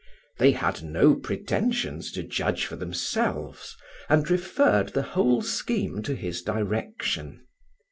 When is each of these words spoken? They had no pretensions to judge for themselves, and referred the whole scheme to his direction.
They 0.39 0.53
had 0.53 0.81
no 0.81 1.13
pretensions 1.13 2.11
to 2.13 2.23
judge 2.23 2.65
for 2.65 2.75
themselves, 2.75 3.75
and 4.09 4.27
referred 4.31 4.93
the 4.93 5.03
whole 5.03 5.43
scheme 5.43 6.01
to 6.01 6.15
his 6.15 6.41
direction. 6.41 7.45